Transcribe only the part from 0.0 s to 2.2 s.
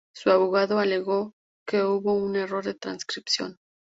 Su abogado alegó que hubo